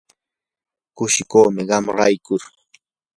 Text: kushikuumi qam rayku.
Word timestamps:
kushikuumi 0.95 1.63
qam 1.69 1.85
rayku. 1.97 2.35